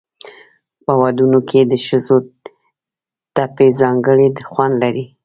په 0.85 0.93
ودونو 1.01 1.39
کې 1.49 1.59
د 1.71 1.73
ښځو 1.85 2.17
ټپې 3.35 3.67
ځانګړی 3.81 4.27
خوند 4.51 4.73
لري. 4.83 5.05